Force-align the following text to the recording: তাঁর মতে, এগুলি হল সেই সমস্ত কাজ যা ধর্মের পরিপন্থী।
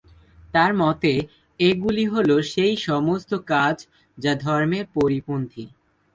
তাঁর 0.53 0.71
মতে, 0.73 1.13
এগুলি 1.59 2.05
হল 2.05 2.29
সেই 2.51 2.75
সমস্ত 2.87 3.31
কাজ 3.45 3.75
যা 4.17 4.31
ধর্মের 4.35 4.85
পরিপন্থী। 4.95 5.65